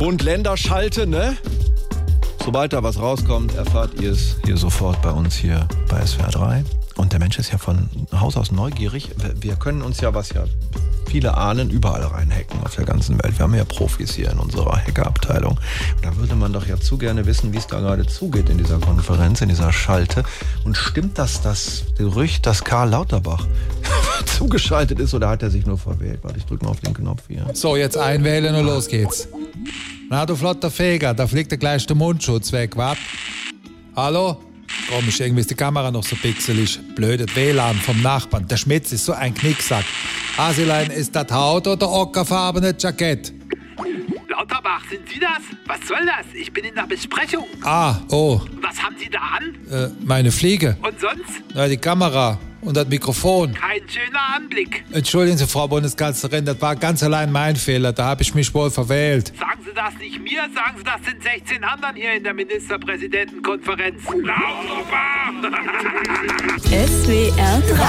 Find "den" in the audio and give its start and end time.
26.80-26.94, 61.02-61.20